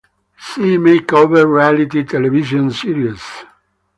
See 0.47 0.77
makeover 0.79 1.43
reality 1.45 2.03
television 2.03 2.71
series. 2.71 3.21